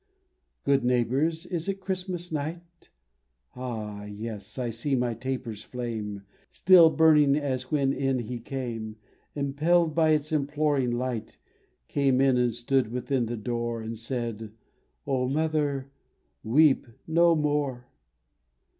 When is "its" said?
10.13-10.31